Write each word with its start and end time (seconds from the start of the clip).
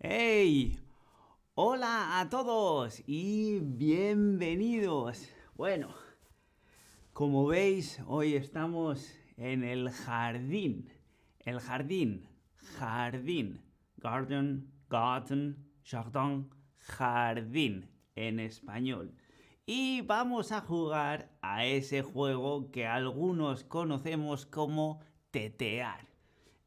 ¡Hey! 0.00 0.78
Hola 1.54 2.20
a 2.20 2.28
todos 2.28 3.02
y 3.04 3.58
bienvenidos. 3.58 5.28
Bueno, 5.56 5.88
como 7.12 7.48
veis, 7.48 8.00
hoy 8.06 8.36
estamos 8.36 9.12
en 9.36 9.64
el 9.64 9.90
jardín. 9.90 10.88
El 11.40 11.58
jardín, 11.58 12.28
jardín, 12.78 13.60
garden, 13.96 14.70
garden, 14.88 15.66
jardin, 15.82 16.48
jardín 16.78 17.90
en 18.14 18.38
español. 18.38 19.12
Y 19.66 20.02
vamos 20.02 20.52
a 20.52 20.60
jugar 20.60 21.36
a 21.42 21.66
ese 21.66 22.02
juego 22.02 22.70
que 22.70 22.86
algunos 22.86 23.64
conocemos 23.64 24.46
como 24.46 25.00
tetear. 25.32 26.06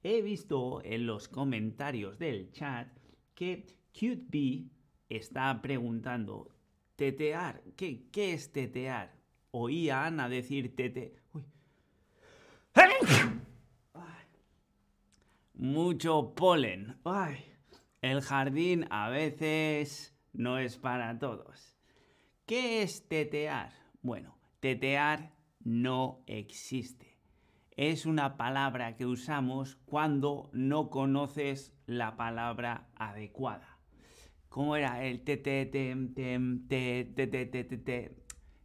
He 0.03 0.21
visto 0.21 0.81
en 0.83 1.05
los 1.05 1.29
comentarios 1.29 2.19
del 2.19 2.51
chat 2.51 2.89
que 3.35 3.65
CuteBee 3.93 4.69
está 5.09 5.61
preguntando, 5.61 6.49
tetear, 6.95 7.61
¿qué, 7.75 8.07
qué 8.11 8.33
es 8.33 8.51
tetear? 8.51 9.15
Oí 9.51 9.89
a 9.89 10.05
Ana 10.05 10.29
decir 10.29 10.75
tete... 10.75 11.15
Mucho 15.53 16.33
polen. 16.33 16.97
El 18.01 18.21
jardín 18.21 18.87
a 18.89 19.09
veces 19.09 20.15
no 20.33 20.57
es 20.57 20.77
para 20.77 21.19
todos. 21.19 21.77
¿Qué 22.47 22.81
es 22.81 23.07
tetear? 23.07 23.71
Bueno, 24.01 24.39
tetear 24.59 25.33
no 25.63 26.23
existe. 26.25 27.10
Es 27.81 28.05
una 28.05 28.37
palabra 28.37 28.95
que 28.95 29.07
usamos 29.07 29.75
cuando 29.87 30.51
no 30.53 30.91
conoces 30.91 31.73
la 31.87 32.15
palabra 32.15 32.91
adecuada. 32.95 33.79
¿Cómo 34.49 34.75
era 34.75 35.03
el 35.03 35.23
tete, 35.23 35.65
tem, 35.65 36.13
tem, 36.13 36.67
te, 36.67 37.05
te, 37.05 37.25
te, 37.25 37.47
te, 37.47 37.63
te, 37.63 38.15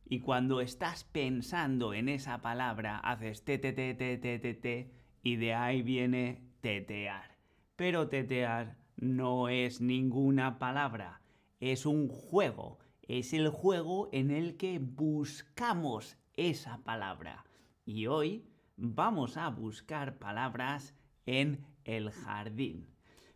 Y 0.05 0.21
cuando 0.21 0.61
estás 0.61 1.05
pensando 1.05 1.95
en 1.95 2.11
esa 2.11 2.43
palabra, 2.43 2.99
haces 2.99 3.43
te, 3.43 3.57
te, 3.57 3.73
te, 3.73 3.95
te, 3.95 4.19
te, 4.19 4.39
te, 4.39 4.53
te, 4.53 4.93
y 5.23 5.37
de 5.37 5.55
ahí 5.55 5.81
viene 5.81 6.43
tetear. 6.61 7.39
Pero 7.75 8.09
tetear 8.09 8.77
no 8.97 9.49
es 9.49 9.81
ninguna 9.81 10.59
palabra, 10.59 11.23
es 11.59 11.87
un 11.87 12.09
juego. 12.09 12.81
Es 13.01 13.33
el 13.33 13.49
juego 13.49 14.11
en 14.13 14.31
el 14.31 14.59
que 14.59 14.79
buscamos 14.79 16.19
esa 16.35 16.85
palabra. 16.85 17.47
Y 17.87 18.09
hoy 18.09 18.45
vamos 18.77 19.37
a 19.37 19.49
buscar 19.49 20.19
palabras 20.19 20.95
en 21.25 21.65
el 21.85 22.11
jardín. 22.11 22.89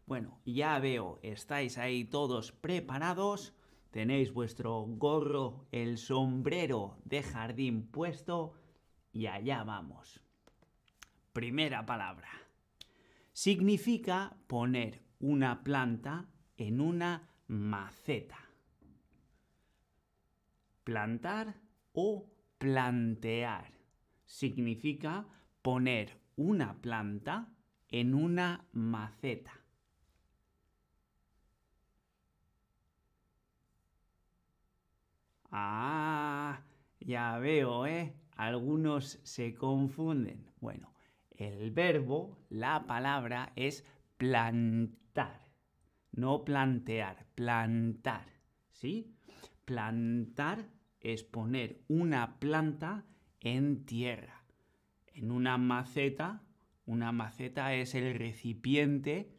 Bueno, 0.06 0.40
ya 0.44 0.78
veo, 0.78 1.18
estáis 1.22 1.78
ahí 1.78 2.04
todos 2.04 2.52
preparados. 2.52 3.54
Tenéis 3.90 4.32
vuestro 4.32 4.84
gorro, 4.86 5.66
el 5.72 5.98
sombrero 5.98 6.98
de 7.04 7.22
jardín 7.22 7.88
puesto 7.88 8.54
y 9.12 9.26
allá 9.26 9.64
vamos. 9.64 10.22
Primera 11.32 11.86
palabra. 11.86 12.28
Significa 13.32 14.36
poner 14.46 15.02
una 15.18 15.64
planta 15.64 16.28
en 16.56 16.80
una 16.80 17.28
maceta. 17.48 18.38
Plantar 20.84 21.60
o 21.92 22.30
plantear 22.58 23.79
significa 24.30 25.26
poner 25.60 26.16
una 26.36 26.80
planta 26.80 27.48
en 27.88 28.14
una 28.14 28.64
maceta. 28.72 29.52
Ah, 35.50 36.62
ya 37.00 37.38
veo, 37.38 37.86
¿eh? 37.86 38.14
Algunos 38.36 39.18
se 39.24 39.52
confunden. 39.52 40.48
Bueno, 40.60 40.94
el 41.32 41.72
verbo, 41.72 42.38
la 42.50 42.86
palabra 42.86 43.52
es 43.56 43.84
plantar, 44.16 45.40
no 46.12 46.44
plantear, 46.44 47.26
plantar, 47.34 48.26
¿sí? 48.70 49.12
Plantar 49.64 50.68
es 51.00 51.24
poner 51.24 51.82
una 51.88 52.38
planta 52.38 53.04
en 53.40 53.84
tierra, 53.84 54.42
en 55.14 55.30
una 55.30 55.58
maceta. 55.58 56.42
Una 56.86 57.12
maceta 57.12 57.74
es 57.74 57.94
el 57.94 58.14
recipiente 58.14 59.30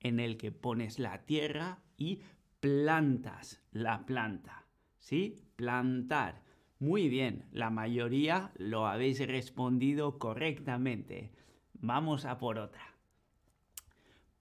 en 0.00 0.20
el 0.20 0.36
que 0.36 0.52
pones 0.52 0.98
la 0.98 1.22
tierra 1.26 1.78
y 1.96 2.20
plantas 2.60 3.62
la 3.72 4.06
planta. 4.06 4.64
¿Sí? 4.98 5.36
Plantar. 5.56 6.42
Muy 6.78 7.08
bien, 7.08 7.46
la 7.52 7.70
mayoría 7.70 8.52
lo 8.56 8.86
habéis 8.86 9.26
respondido 9.26 10.18
correctamente. 10.18 11.32
Vamos 11.74 12.24
a 12.24 12.38
por 12.38 12.58
otra. 12.58 12.94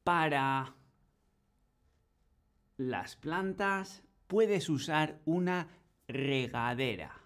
Para 0.04 0.74
las 2.78 3.18
plantas 3.18 4.04
puedes 4.28 4.70
usar 4.70 5.20
una 5.26 5.68
regadera. 6.08 7.19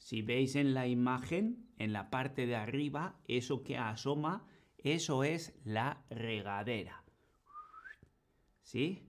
Si 0.00 0.22
veis 0.22 0.56
en 0.56 0.72
la 0.72 0.86
imagen, 0.86 1.68
en 1.76 1.92
la 1.92 2.08
parte 2.08 2.46
de 2.46 2.56
arriba, 2.56 3.20
eso 3.28 3.62
que 3.62 3.76
asoma, 3.76 4.46
eso 4.78 5.24
es 5.24 5.54
la 5.62 6.02
regadera. 6.08 7.04
¿Sí? 8.62 9.06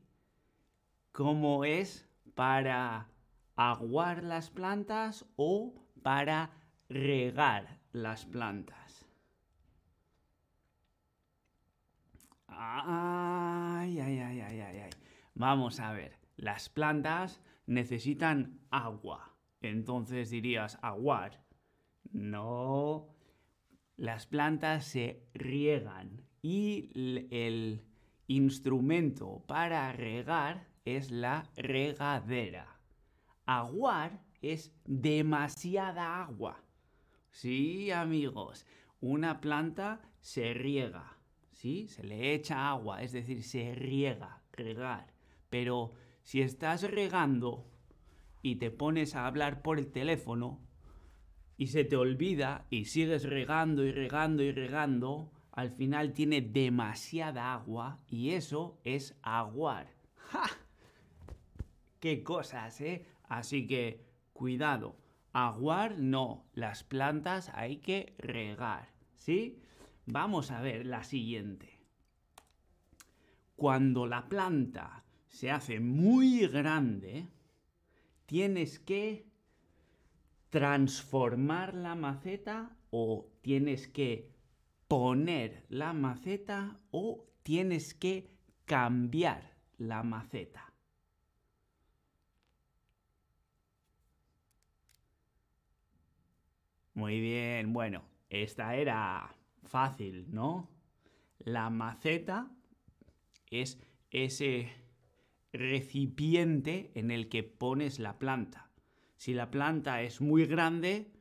¿Cómo 1.13 1.63
es 1.63 2.09
para 2.35 3.07
aguar 3.55 4.21
las 4.21 4.49
plantas 4.49 5.25
o 5.37 5.73
para 6.03 6.51
regar 6.89 7.79
las 7.93 8.25
plantas? 8.25 9.05
Ay, 12.47 13.97
ay, 13.97 14.19
ay, 14.19 14.41
ay, 14.41 14.59
ay, 14.59 14.77
ay. 14.79 14.89
Vamos 15.35 15.79
a 15.79 15.93
ver. 15.93 16.19
Las 16.35 16.67
plantas 16.67 17.39
necesitan 17.65 18.59
agua. 18.71 19.30
Entonces 19.61 20.29
dirías 20.29 20.77
aguar. 20.81 21.43
No. 22.11 23.07
Las 23.95 24.25
plantas 24.25 24.85
se 24.85 25.23
riegan 25.33 26.23
y 26.41 26.89
el 27.29 27.85
instrumento 28.27 29.43
para 29.47 29.91
regar 29.93 30.67
es 30.85 31.11
la 31.11 31.49
regadera. 31.55 32.79
Aguar 33.45 34.23
es 34.41 34.73
demasiada 34.85 36.23
agua. 36.23 36.63
Sí, 37.29 37.91
amigos, 37.91 38.65
una 38.99 39.39
planta 39.39 40.01
se 40.19 40.53
riega, 40.53 41.17
¿sí? 41.51 41.87
Se 41.87 42.03
le 42.03 42.33
echa 42.33 42.69
agua, 42.69 43.01
es 43.03 43.11
decir, 43.11 43.43
se 43.43 43.75
riega, 43.75 44.41
regar. 44.51 45.13
Pero 45.49 45.93
si 46.23 46.41
estás 46.41 46.83
regando 46.83 47.70
y 48.41 48.55
te 48.55 48.71
pones 48.71 49.15
a 49.15 49.27
hablar 49.27 49.61
por 49.61 49.79
el 49.79 49.91
teléfono 49.91 50.59
y 51.57 51.67
se 51.67 51.83
te 51.83 51.95
olvida 51.95 52.65
y 52.69 52.85
sigues 52.85 53.23
regando 53.23 53.83
y 53.85 53.91
regando 53.91 54.41
y 54.41 54.51
regando, 54.51 55.31
al 55.51 55.69
final 55.69 56.13
tiene 56.13 56.41
demasiada 56.41 57.53
agua 57.53 57.99
y 58.07 58.31
eso 58.31 58.79
es 58.83 59.15
aguar. 59.21 59.93
¡Ja! 60.15 60.45
¡Qué 61.99 62.23
cosas, 62.23 62.81
eh! 62.81 63.05
Así 63.29 63.67
que 63.67 64.03
cuidado, 64.33 64.97
aguar 65.33 65.99
no, 65.99 66.45
las 66.53 66.83
plantas 66.83 67.51
hay 67.53 67.77
que 67.77 68.15
regar, 68.17 68.89
¿sí? 69.13 69.61
Vamos 70.07 70.51
a 70.51 70.61
ver 70.61 70.85
la 70.85 71.03
siguiente. 71.03 71.79
Cuando 73.55 74.07
la 74.07 74.27
planta 74.27 75.03
se 75.27 75.51
hace 75.51 75.79
muy 75.79 76.47
grande, 76.47 77.27
tienes 78.31 78.79
que 78.79 79.29
transformar 80.49 81.73
la 81.73 81.95
maceta 81.95 82.77
o 82.89 83.29
tienes 83.41 83.89
que 83.89 84.31
poner 84.87 85.65
la 85.67 85.91
maceta 85.91 86.79
o 86.91 87.27
tienes 87.43 87.93
que 87.93 88.29
cambiar 88.63 89.57
la 89.79 90.01
maceta. 90.03 90.73
Muy 96.93 97.19
bien, 97.19 97.73
bueno, 97.73 98.01
esta 98.29 98.77
era 98.77 99.35
fácil, 99.65 100.33
¿no? 100.33 100.69
La 101.39 101.69
maceta 101.69 102.49
es 103.47 103.77
ese 104.09 104.71
recipiente 105.53 106.91
en 106.95 107.11
el 107.11 107.29
que 107.29 107.43
pones 107.43 107.99
la 107.99 108.19
planta. 108.19 108.71
Si 109.17 109.33
la 109.33 109.51
planta 109.51 110.01
es 110.01 110.21
muy 110.21 110.45
grande, 110.45 111.11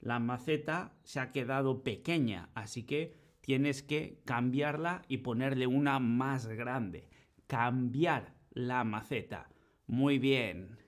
la 0.00 0.18
maceta 0.18 0.94
se 1.04 1.20
ha 1.20 1.32
quedado 1.32 1.82
pequeña, 1.82 2.50
así 2.54 2.84
que 2.84 3.18
tienes 3.40 3.82
que 3.82 4.22
cambiarla 4.24 5.02
y 5.08 5.18
ponerle 5.18 5.66
una 5.66 5.98
más 5.98 6.46
grande. 6.46 7.08
cambiar 7.46 8.36
la 8.52 8.84
maceta. 8.84 9.50
Muy 9.88 10.20
bien. 10.20 10.78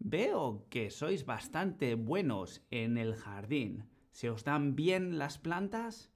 Veo 0.00 0.66
que 0.70 0.90
sois 0.90 1.24
bastante 1.24 1.94
buenos 1.94 2.66
en 2.72 2.98
el 2.98 3.14
jardín. 3.14 3.84
¿Se 4.10 4.28
os 4.28 4.42
dan 4.42 4.74
bien 4.74 5.18
las 5.18 5.38
plantas? 5.38 6.10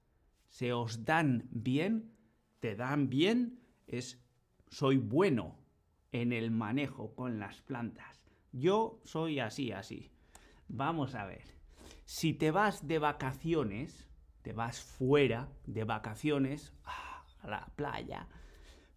¿Se 0.49 0.73
os 0.73 1.05
dan 1.05 1.47
bien? 1.49 2.11
¿Te 2.59 2.75
dan 2.75 3.09
bien? 3.09 3.61
Es 3.87 4.21
soy 4.67 4.97
bueno 4.97 5.64
en 6.21 6.33
el 6.33 6.51
manejo 6.51 7.13
con 7.15 7.39
las 7.39 7.61
plantas. 7.61 8.21
Yo 8.51 9.01
soy 9.03 9.39
así, 9.39 9.71
así. 9.71 10.11
Vamos 10.67 11.15
a 11.15 11.25
ver. 11.25 11.43
Si 12.05 12.33
te 12.33 12.51
vas 12.51 12.87
de 12.87 12.99
vacaciones, 12.99 14.07
te 14.41 14.53
vas 14.53 14.81
fuera 14.81 15.49
de 15.65 15.83
vacaciones 15.83 16.73
a 16.83 17.25
la 17.47 17.71
playa, 17.75 18.27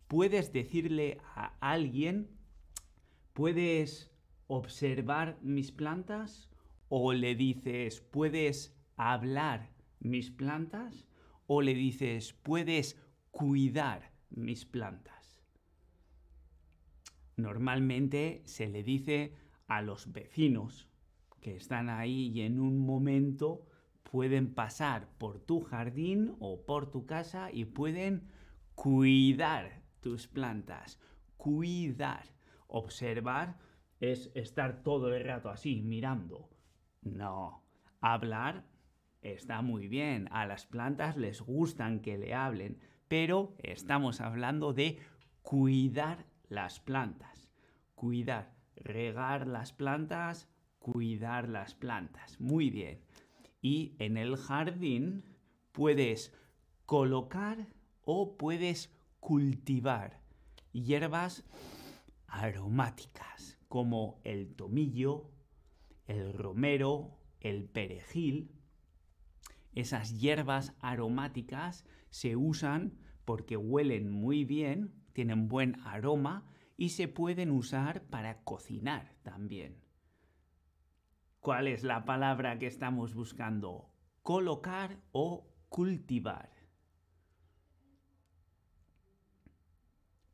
puedes 0.06 0.52
decirle 0.52 1.18
a 1.34 1.54
alguien, 1.60 2.28
puedes 3.32 4.10
observar 4.46 5.38
mis 5.42 5.72
plantas 5.72 6.50
o 6.88 7.12
le 7.12 7.34
dices, 7.34 8.00
puedes 8.00 8.76
hablar 8.96 9.70
mis 10.00 10.30
plantas 10.30 11.06
o 11.46 11.62
le 11.62 11.74
dices, 11.74 12.32
puedes 12.32 13.00
cuidar 13.30 14.12
mis 14.30 14.64
plantas. 14.64 15.17
Normalmente 17.38 18.42
se 18.46 18.68
le 18.68 18.82
dice 18.82 19.32
a 19.68 19.80
los 19.80 20.12
vecinos 20.12 20.88
que 21.40 21.54
están 21.54 21.88
ahí 21.88 22.32
y 22.34 22.42
en 22.42 22.58
un 22.58 22.80
momento 22.84 23.64
pueden 24.02 24.52
pasar 24.54 25.08
por 25.18 25.38
tu 25.38 25.60
jardín 25.60 26.34
o 26.40 26.66
por 26.66 26.90
tu 26.90 27.06
casa 27.06 27.50
y 27.52 27.64
pueden 27.64 28.28
cuidar 28.74 29.82
tus 30.00 30.26
plantas. 30.26 31.00
Cuidar. 31.36 32.24
Observar 32.66 33.56
es 34.00 34.32
estar 34.34 34.82
todo 34.82 35.14
el 35.14 35.24
rato 35.24 35.48
así 35.48 35.80
mirando. 35.80 36.50
No. 37.02 37.62
Hablar 38.00 38.64
está 39.22 39.62
muy 39.62 39.86
bien. 39.86 40.28
A 40.32 40.44
las 40.44 40.66
plantas 40.66 41.16
les 41.16 41.40
gustan 41.40 42.00
que 42.00 42.18
le 42.18 42.34
hablen. 42.34 42.80
Pero 43.06 43.54
estamos 43.62 44.20
hablando 44.20 44.72
de 44.72 44.98
cuidar 45.42 46.26
las 46.48 46.80
plantas. 46.80 47.48
Cuidar. 47.94 48.54
Regar 48.76 49.46
las 49.46 49.72
plantas. 49.72 50.48
Cuidar 50.78 51.48
las 51.48 51.74
plantas. 51.74 52.40
Muy 52.40 52.70
bien. 52.70 53.00
Y 53.60 53.96
en 53.98 54.16
el 54.16 54.36
jardín 54.36 55.24
puedes 55.72 56.32
colocar 56.86 57.66
o 58.04 58.36
puedes 58.36 58.96
cultivar 59.20 60.20
hierbas 60.72 61.44
aromáticas 62.26 63.58
como 63.68 64.20
el 64.24 64.54
tomillo, 64.54 65.30
el 66.06 66.32
romero, 66.32 67.18
el 67.40 67.64
perejil. 67.64 68.50
Esas 69.74 70.18
hierbas 70.18 70.74
aromáticas 70.80 71.84
se 72.10 72.36
usan 72.36 72.98
porque 73.24 73.56
huelen 73.56 74.10
muy 74.10 74.44
bien, 74.44 74.94
tienen 75.18 75.48
buen 75.48 75.80
aroma 75.80 76.46
y 76.76 76.90
se 76.90 77.08
pueden 77.08 77.50
usar 77.50 78.04
para 78.04 78.44
cocinar 78.44 79.16
también. 79.24 79.82
¿Cuál 81.40 81.66
es 81.66 81.82
la 81.82 82.04
palabra 82.04 82.56
que 82.60 82.68
estamos 82.68 83.14
buscando? 83.14 83.90
Colocar 84.22 85.00
o 85.10 85.52
cultivar. 85.68 86.50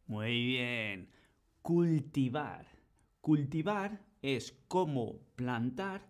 Muy 0.04 0.44
bien. 0.48 1.08
Cultivar. 1.62 2.66
Cultivar 3.22 4.04
es 4.20 4.52
como 4.68 5.20
plantar, 5.34 6.06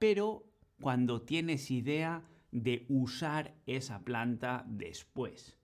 pero 0.00 0.52
cuando 0.80 1.22
tienes 1.22 1.70
idea 1.70 2.24
de 2.50 2.86
usar 2.88 3.54
esa 3.66 4.02
planta 4.02 4.64
después. 4.66 5.56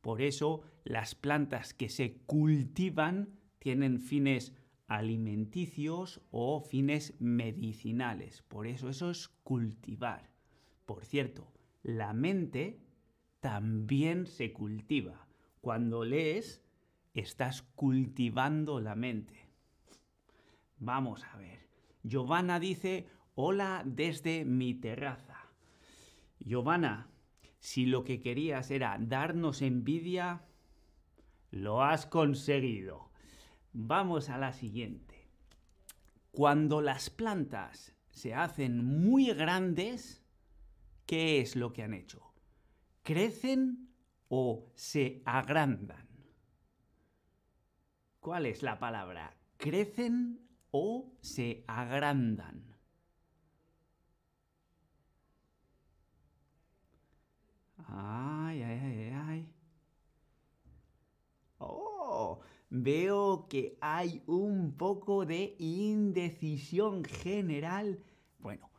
Por 0.00 0.22
eso 0.22 0.62
las 0.84 1.14
plantas 1.14 1.74
que 1.74 1.88
se 1.88 2.18
cultivan 2.26 3.38
tienen 3.58 4.00
fines 4.00 4.54
alimenticios 4.86 6.20
o 6.30 6.60
fines 6.60 7.14
medicinales. 7.20 8.42
Por 8.42 8.66
eso 8.66 8.88
eso 8.88 9.10
es 9.10 9.28
cultivar. 9.28 10.30
Por 10.86 11.04
cierto, 11.04 11.52
la 11.82 12.12
mente 12.12 12.80
también 13.40 14.26
se 14.26 14.52
cultiva. 14.52 15.26
Cuando 15.60 16.04
lees, 16.04 16.62
estás 17.14 17.62
cultivando 17.62 18.80
la 18.80 18.94
mente. 18.94 19.48
Vamos 20.78 21.24
a 21.24 21.36
ver. 21.36 21.68
Giovanna 22.02 22.58
dice, 22.58 23.06
hola 23.34 23.82
desde 23.84 24.44
mi 24.44 24.74
terraza. 24.74 25.36
Giovanna, 26.38 27.08
si 27.58 27.86
lo 27.86 28.04
que 28.04 28.20
querías 28.20 28.70
era 28.70 28.96
darnos 29.00 29.62
envidia, 29.62 30.42
lo 31.50 31.82
has 31.82 32.06
conseguido. 32.06 33.10
Vamos 33.72 34.28
a 34.28 34.38
la 34.38 34.52
siguiente. 34.52 35.28
Cuando 36.30 36.80
las 36.80 37.10
plantas 37.10 37.96
se 38.10 38.34
hacen 38.34 38.84
muy 38.84 39.32
grandes, 39.32 40.22
¿qué 41.06 41.40
es 41.40 41.56
lo 41.56 41.72
que 41.72 41.82
han 41.82 41.94
hecho? 41.94 42.22
¿Crecen 43.02 43.88
o 44.28 44.70
se 44.74 45.22
agrandan? 45.24 46.08
¿Cuál 48.20 48.46
es 48.46 48.62
la 48.62 48.78
palabra? 48.78 49.36
¿Crecen 49.56 50.40
o 50.70 51.12
se 51.20 51.64
agrandan? 51.66 52.77
Ay, 57.86 58.62
ay, 58.62 58.80
ay, 58.82 59.12
ay. 59.14 59.48
Oh, 61.58 62.40
veo 62.70 63.46
que 63.48 63.78
hay 63.80 64.22
un 64.26 64.76
poco 64.76 65.24
de 65.24 65.56
indecisión 65.58 67.04
general. 67.04 68.02
Bueno, 68.38 68.70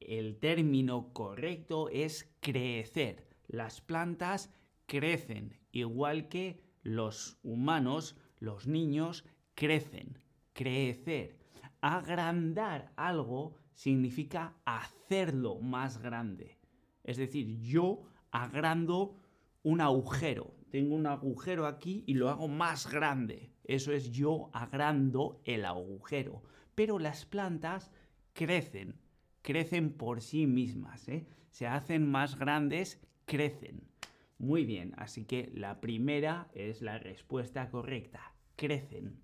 el 0.00 0.38
término 0.38 1.12
correcto 1.12 1.88
es 1.88 2.32
crecer. 2.40 3.28
Las 3.46 3.80
plantas 3.80 4.52
crecen, 4.86 5.58
igual 5.72 6.28
que 6.28 6.62
los 6.82 7.38
humanos, 7.42 8.16
los 8.38 8.66
niños 8.66 9.24
crecen. 9.54 10.18
Crecer. 10.52 11.38
Agrandar 11.80 12.92
algo 12.96 13.54
significa 13.72 14.54
hacerlo 14.64 15.60
más 15.60 15.98
grande. 15.98 16.58
Es 17.04 17.16
decir, 17.16 17.60
yo 17.60 18.09
agrando 18.30 19.16
un 19.62 19.80
agujero 19.80 20.54
tengo 20.70 20.94
un 20.94 21.06
agujero 21.06 21.66
aquí 21.66 22.04
y 22.06 22.14
lo 22.14 22.30
hago 22.30 22.48
más 22.48 22.90
grande. 22.90 23.50
Eso 23.64 23.92
es 23.92 24.10
yo 24.10 24.50
agrando 24.52 25.40
el 25.44 25.64
agujero. 25.64 26.42
Pero 26.74 26.98
las 26.98 27.26
plantas 27.26 27.90
crecen, 28.32 28.94
crecen 29.42 29.92
por 29.92 30.20
sí 30.20 30.46
mismas. 30.46 31.08
¿eh? 31.08 31.26
Se 31.50 31.66
hacen 31.66 32.08
más 32.08 32.38
grandes, 32.38 33.00
crecen. 33.26 33.82
Muy 34.38 34.64
bien, 34.64 34.94
así 34.96 35.24
que 35.24 35.50
la 35.54 35.80
primera 35.80 36.48
es 36.54 36.80
la 36.82 36.98
respuesta 36.98 37.68
correcta. 37.68 38.32
Crecen. 38.56 39.20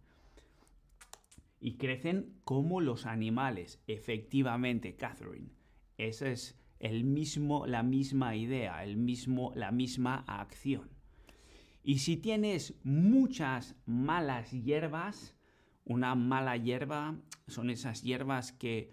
Y 1.60 1.76
crecen 1.76 2.34
como 2.44 2.80
los 2.80 3.06
animales, 3.06 3.80
efectivamente, 3.86 4.96
Catherine. 4.96 5.48
Esa 5.96 6.28
es 6.28 6.60
el 6.78 7.04
mismo, 7.04 7.66
la 7.66 7.82
misma 7.82 8.36
idea, 8.36 8.84
el 8.84 8.96
mismo, 8.96 9.52
la 9.54 9.70
misma 9.70 10.24
acción. 10.26 10.90
Y 11.82 11.98
si 11.98 12.16
tienes 12.16 12.74
muchas 12.82 13.76
malas 13.86 14.50
hierbas, 14.50 15.34
una 15.84 16.14
mala 16.16 16.56
hierba 16.56 17.16
son 17.46 17.70
esas 17.70 18.02
hierbas 18.02 18.52
que 18.52 18.90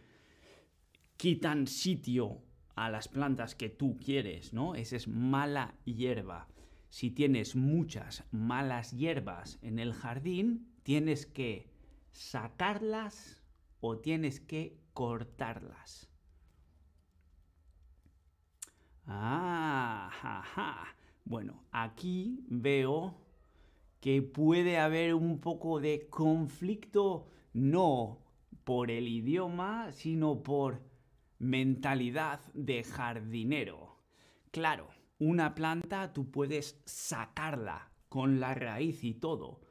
quitan 1.17 1.65
sitio 1.65 2.43
a 2.75 2.89
las 2.89 3.07
plantas 3.07 3.55
que 3.55 3.69
tú 3.69 3.97
quieres, 3.97 4.53
¿no? 4.53 4.75
Esa 4.75 4.95
es 4.95 5.07
mala 5.07 5.75
hierba. 5.85 6.47
Si 6.89 7.09
tienes 7.09 7.55
muchas 7.55 8.23
malas 8.31 8.91
hierbas 8.91 9.57
en 9.63 9.79
el 9.79 9.93
jardín, 9.93 10.67
tienes 10.83 11.25
que 11.25 11.67
sacarlas 12.11 13.41
o 13.79 13.97
tienes 13.97 14.39
que 14.39 14.77
cortarlas. 14.93 16.12
Ah, 19.05 20.09
jaja. 20.21 20.95
Bueno, 21.25 21.63
aquí 21.71 22.43
veo 22.47 23.15
que 23.99 24.21
puede 24.21 24.77
haber 24.77 25.15
un 25.15 25.39
poco 25.39 25.79
de 25.79 26.07
conflicto, 26.09 27.27
no 27.53 28.19
por 28.63 28.91
el 28.91 29.07
idioma, 29.07 29.91
sino 29.91 30.43
por 30.43 30.81
mentalidad 31.39 32.41
de 32.53 32.83
jardinero. 32.83 33.97
Claro, 34.51 34.87
una 35.19 35.55
planta 35.55 36.13
tú 36.13 36.29
puedes 36.31 36.81
sacarla 36.85 37.91
con 38.09 38.39
la 38.39 38.53
raíz 38.53 39.03
y 39.03 39.13
todo, 39.13 39.61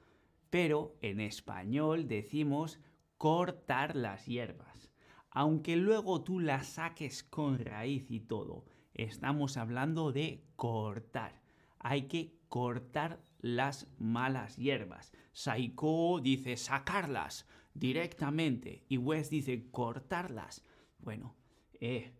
pero 0.50 0.96
en 1.00 1.20
español 1.20 2.08
decimos 2.08 2.80
cortar 3.16 3.96
las 3.96 4.26
hierbas. 4.26 4.90
Aunque 5.30 5.76
luego 5.76 6.22
tú 6.22 6.40
las 6.40 6.66
saques 6.66 7.22
con 7.22 7.58
raíz 7.58 8.10
y 8.10 8.20
todo, 8.20 8.64
estamos 8.94 9.56
hablando 9.56 10.12
de 10.12 10.44
cortar. 10.56 11.40
Hay 11.78 12.02
que 12.02 12.34
cortar 12.48 13.20
las 13.40 13.88
malas 13.98 14.56
hierbas. 14.56 15.12
Saiko 15.32 16.20
dice 16.20 16.56
sacarlas 16.56 17.46
directamente 17.74 18.84
y 18.88 18.98
Wes 18.98 19.30
dice 19.30 19.70
cortarlas. 19.70 20.64
Bueno, 20.98 21.34
eh, 21.80 22.12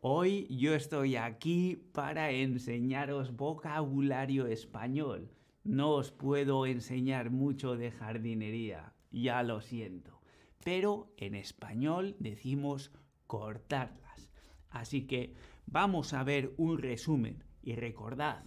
hoy 0.00 0.46
yo 0.50 0.74
estoy 0.74 1.16
aquí 1.16 1.76
para 1.92 2.30
enseñaros 2.30 3.36
vocabulario 3.36 4.46
español. 4.46 5.30
No 5.64 5.92
os 5.92 6.10
puedo 6.10 6.66
enseñar 6.66 7.30
mucho 7.30 7.76
de 7.76 7.90
jardinería, 7.90 8.94
ya 9.10 9.42
lo 9.42 9.60
siento. 9.60 10.20
Pero 10.64 11.12
en 11.16 11.34
español 11.34 12.16
decimos 12.18 12.92
cortarlas. 13.26 14.30
Así 14.70 15.06
que 15.06 15.34
vamos 15.70 16.12
a 16.12 16.24
ver 16.24 16.52
un 16.56 16.78
resumen 16.78 17.44
y 17.62 17.76
recordad, 17.76 18.44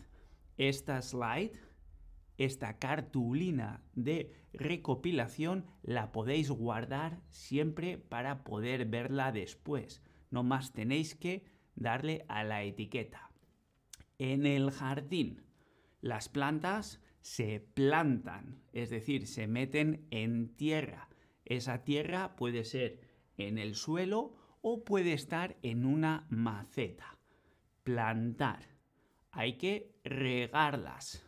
esta 0.58 1.02
slide, 1.02 1.54
esta 2.38 2.78
cartulina 2.80 3.82
de 3.94 4.34
recopilación 4.54 5.66
la 5.82 6.12
podéis 6.12 6.50
guardar 6.50 7.22
siempre 7.30 7.98
para 7.98 8.44
poder 8.44 8.86
verla 8.86 9.32
después. 9.32 10.04
No 10.32 10.44
más 10.44 10.74
tenéis 10.74 11.16
que 11.16 11.46
darle 11.76 12.26
a 12.28 12.44
la 12.44 12.64
etiqueta. 12.64 13.32
En 14.18 14.46
el 14.46 14.72
jardín, 14.72 15.44
las 16.02 16.28
plantas 16.28 17.02
se 17.22 17.60
plantan, 17.60 18.62
es 18.74 18.90
decir, 18.90 19.28
se 19.28 19.48
meten 19.48 20.08
en 20.12 20.56
tierra. 20.56 21.10
Esa 21.46 21.84
tierra 21.84 22.36
puede 22.36 22.64
ser 22.64 23.00
en 23.38 23.58
el 23.58 23.76
suelo 23.76 24.36
o 24.64 24.84
puede 24.84 25.14
estar 25.14 25.58
en 25.62 25.86
una 25.86 26.26
maceta. 26.30 27.20
Plantar. 27.84 28.70
Hay 29.30 29.58
que 29.58 29.94
regarlas. 30.04 31.24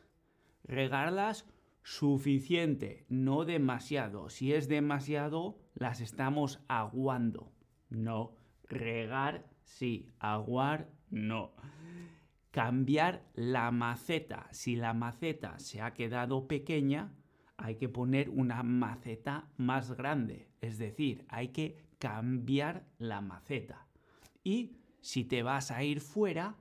Regarlas 0.63 1.45
suficiente, 1.83 3.05
no 3.09 3.45
demasiado. 3.45 4.29
Si 4.29 4.53
es 4.53 4.67
demasiado, 4.67 5.59
las 5.75 5.99
estamos 6.01 6.61
aguando. 6.67 7.51
No. 7.89 8.35
Regar, 8.63 9.45
sí. 9.63 10.09
Aguar, 10.17 10.89
no 11.11 11.53
cambiar 12.55 13.21
la 13.33 13.69
maceta. 13.69 14.47
Si 14.51 14.77
la 14.77 14.93
maceta 14.93 15.59
se 15.59 15.81
ha 15.81 15.93
quedado 15.93 16.47
pequeña, 16.47 17.11
hay 17.57 17.75
que 17.75 17.89
poner 17.89 18.29
una 18.29 18.63
maceta 18.63 19.49
más 19.57 19.91
grande. 19.91 20.47
Es 20.61 20.77
decir, 20.77 21.25
hay 21.27 21.49
que 21.49 21.75
cambiar 22.05 22.85
la 22.99 23.19
maceta. 23.19 23.87
Y 24.43 24.77
si 25.01 25.23
te 25.23 25.41
vas 25.41 25.71
a 25.71 25.83
ir 25.83 26.01
fuera 26.01 26.55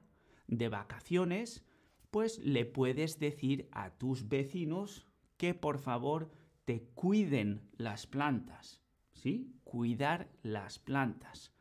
de 0.46 0.70
vacaciones, 0.70 1.66
pues 2.10 2.38
le 2.38 2.64
puedes 2.64 3.18
decir 3.18 3.68
a 3.70 3.90
tus 3.90 4.30
vecinos 4.30 5.06
que 5.36 5.52
por 5.52 5.78
favor 5.78 6.30
te 6.64 6.80
cuiden 6.94 7.68
las 7.76 8.06
plantas. 8.06 8.80
¿Sí? 9.12 9.52
Cuidar 9.64 10.30
las 10.42 10.78
plantas. 10.78 11.52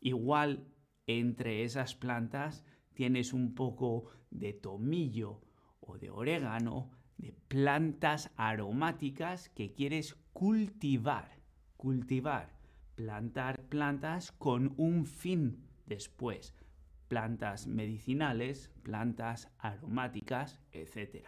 Igual 0.00 0.68
entre 1.08 1.64
esas 1.64 1.96
plantas 1.96 2.64
tienes 2.92 3.32
un 3.32 3.56
poco 3.56 4.10
de 4.30 4.52
tomillo 4.52 5.40
o 5.80 5.98
de 5.98 6.08
orégano, 6.10 6.92
de 7.18 7.32
plantas 7.48 8.30
aromáticas 8.36 9.48
que 9.48 9.72
quieres 9.72 10.14
cultivar. 10.32 11.42
Cultivar. 11.76 12.63
Plantar 12.94 13.62
plantas 13.68 14.32
con 14.32 14.74
un 14.76 15.06
fin 15.06 15.66
después. 15.86 16.54
Plantas 17.08 17.66
medicinales, 17.66 18.70
plantas 18.82 19.52
aromáticas, 19.58 20.60
etc. 20.72 21.26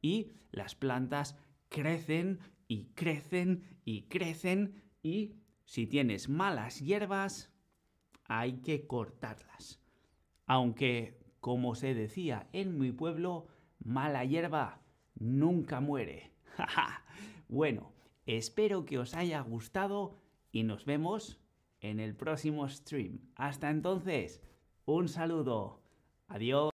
Y 0.00 0.30
las 0.50 0.74
plantas 0.74 1.36
crecen 1.68 2.38
y 2.68 2.86
crecen 2.94 3.80
y 3.84 4.02
crecen 4.02 4.82
y 5.02 5.36
si 5.64 5.86
tienes 5.86 6.28
malas 6.28 6.80
hierbas, 6.80 7.50
hay 8.24 8.60
que 8.60 8.86
cortarlas. 8.86 9.80
Aunque, 10.46 11.18
como 11.40 11.74
se 11.74 11.94
decía 11.94 12.48
en 12.52 12.78
mi 12.78 12.92
pueblo, 12.92 13.46
mala 13.78 14.24
hierba 14.24 14.82
nunca 15.14 15.80
muere. 15.80 16.32
bueno, 17.48 17.92
espero 18.26 18.84
que 18.84 18.98
os 18.98 19.14
haya 19.14 19.40
gustado 19.40 20.21
y 20.52 20.62
nos 20.62 20.84
vemos 20.84 21.40
en 21.80 21.98
el 21.98 22.14
próximo 22.14 22.68
stream. 22.68 23.18
Hasta 23.34 23.70
entonces, 23.70 24.40
un 24.84 25.08
saludo. 25.08 25.82
Adiós. 26.28 26.70